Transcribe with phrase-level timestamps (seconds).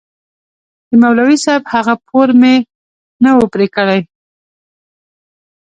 [0.89, 2.55] د مولوي صاحب هغه پور مې
[3.23, 3.99] نه و پرې كړى.